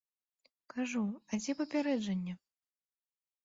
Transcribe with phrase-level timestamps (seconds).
[0.73, 2.33] Кажу, а дзе папярэджанне?